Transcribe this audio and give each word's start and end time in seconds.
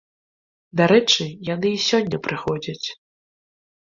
Дарэчы, 0.79 1.27
яны 1.49 1.69
і 1.79 1.81
сёння 1.89 2.17
прыходзяць. 2.29 2.87